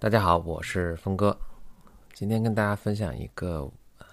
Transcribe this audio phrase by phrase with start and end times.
[0.00, 1.36] 大家好，我是峰哥。
[2.14, 3.68] 今天跟大家分享一个，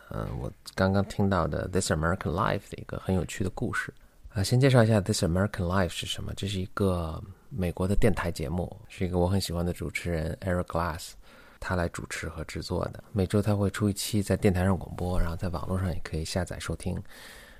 [0.09, 3.93] 嗯，我刚刚听到的《This American Life》的一个很有趣的故事
[4.33, 4.43] 啊。
[4.43, 6.33] 先介绍一下《This American Life》是什么。
[6.35, 7.21] 这是一个
[7.51, 11.11] 美国的电台节目，是一个我很喜欢的主持人 Eric Glass
[11.59, 13.03] 他来主持和制作的。
[13.11, 16.99] 每周他会出一期在电台上广播，然后在网络上也可以下载收听。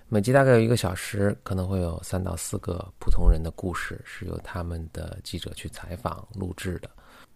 [0.07, 6.89] 每集大概有一个小时，可能会有三到四个普通人的故事，是由他们的记者去采访录制的。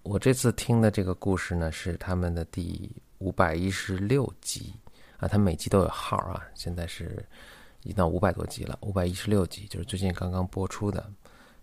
[0.04, 4.73] 我这次听的这个故事呢，是他们的第五百一十六集
[5.17, 7.23] 啊，他每集都有号啊，现在是
[7.84, 11.05] 已经到五百多集了，五百一十六集就是最近刚刚播出的。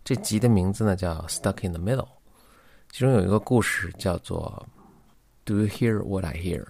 [0.05, 2.05] 这集的名字呢叫《Stuck in the Middle》，
[2.93, 4.65] 其中有一个故事叫做
[5.45, 6.63] 《Do you hear what I hear》，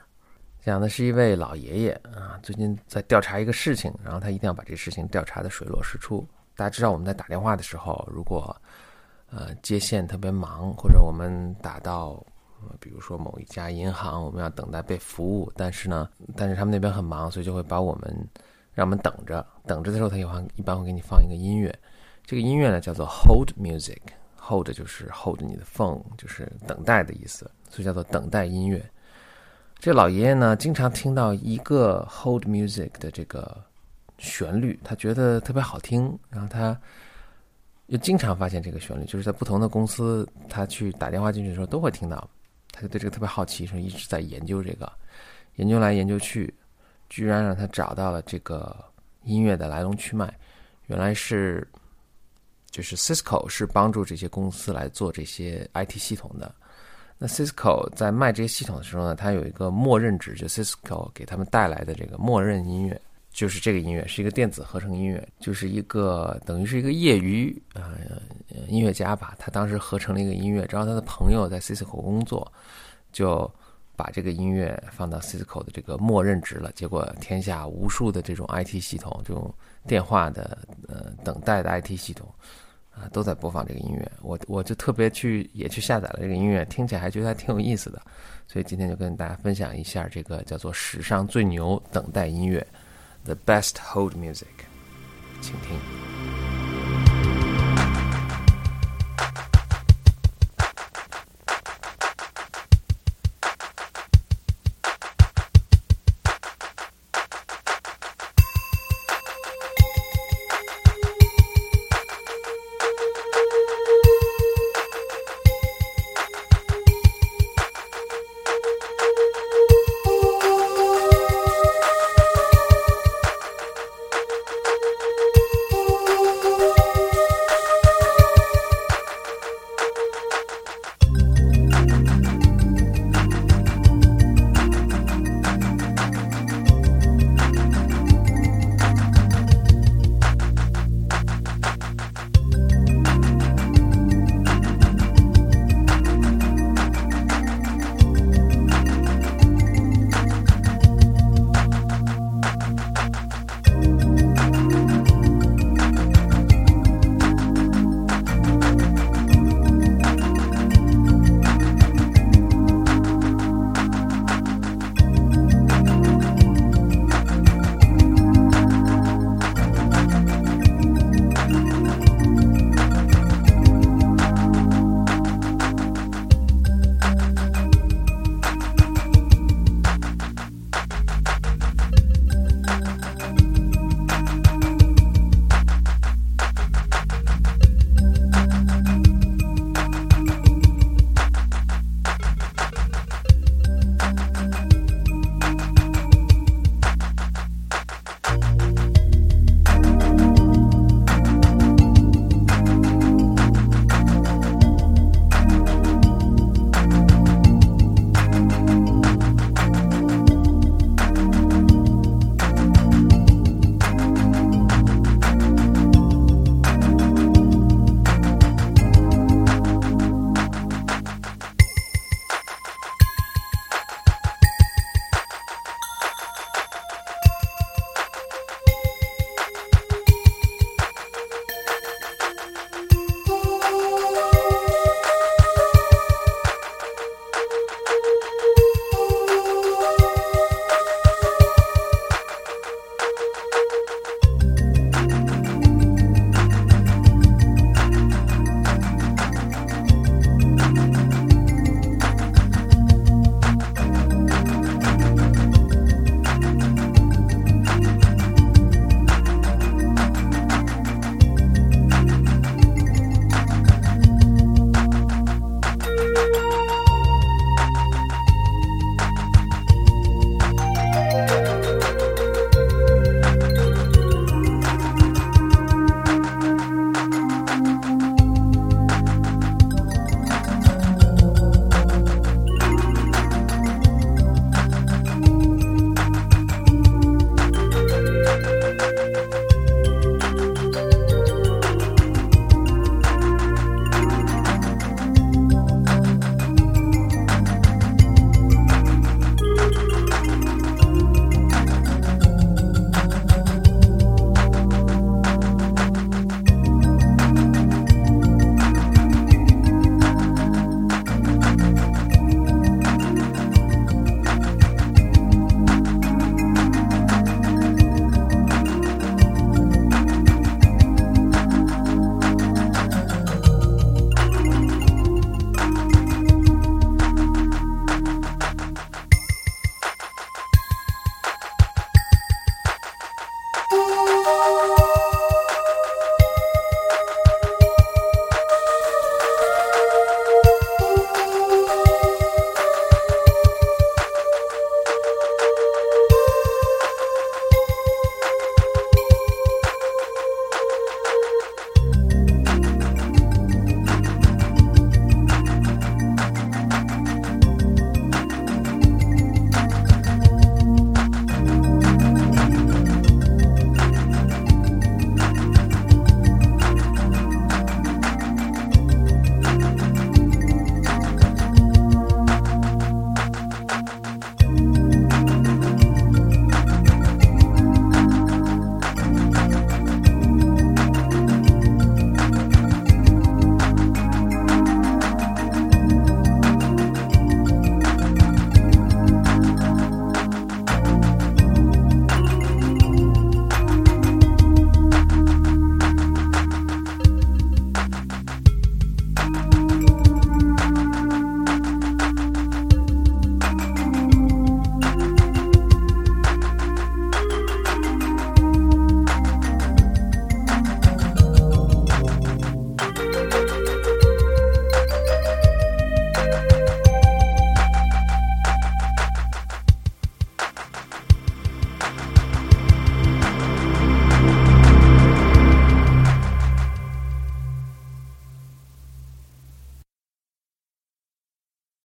[0.64, 6.26] 讲的是一位老爷爷啊，最近在调查一个事情，然后他一定要把这事情调查的水落石出。
[6.54, 8.56] 大家知道我们在打电话的时候，如果
[9.36, 12.24] 呃，接线特别忙，或者我们打到，
[12.80, 18.28] 比如说某一家银行，我们要等待被服务，但是呢，但是他们那边很忙，所以就会把我们
[18.72, 21.70] 让我们等着，等着的时候，他一般一般会给你放一个音乐，
[22.24, 28.82] 这个音乐呢叫做 hold music，hold 就是 hold 你的 phone，就是等待的意思，所以叫做等待音乐。
[29.78, 33.62] 这老爷爷呢，经常听到一个 hold music 的这个
[34.16, 36.74] 旋律，他觉得特别好听，然后他。
[37.86, 42.28] 又经常发现这个旋律，就是在不同的公司，他去打电话进去的时候都会听到。
[42.72, 44.92] 他就对这个特别好奇，说一直在研究这个，
[45.54, 46.52] 研究来研究去，
[47.08, 48.76] 居然让他找到了这个
[49.22, 50.30] 音乐的来龙去脉。
[50.86, 51.66] 原来是，
[52.70, 56.54] 就是 Cisco 是帮助这些公司来做这些 IT 系统的。
[57.16, 63.00] 那 Cisco 在卖这些系统的时候呢，它有一个默认值，就 Cisco 给他们带来的这个默认音乐。
[63.36, 67.92] 就是这个音乐是一个电子合成音乐，就是一个等于是一个业余呃
[68.66, 69.36] 音乐家吧。
[69.38, 72.50] 他当时合成了一个音乐，然后他的朋友在 Cisco 工作，
[73.12, 73.48] 就
[73.94, 76.72] 把这个音乐放到 Cisco 的这个默认值了。
[76.72, 79.54] 结果天下无数的这种 IT 系统，这种
[79.86, 80.56] 电话的
[80.88, 82.26] 呃等待的 IT 系统
[82.90, 84.10] 啊，都在播放这个音乐。
[84.22, 88.00] 我我就特别去也去下载了这个音乐，听起来还觉得还挺有意思的。
[88.48, 92.66] 所以今天就跟大家分享一下这个叫做史上最牛等待音乐。
[93.26, 94.66] The best hold music，
[95.40, 96.05] 请听。